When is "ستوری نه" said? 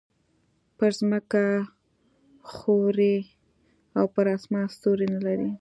4.75-5.19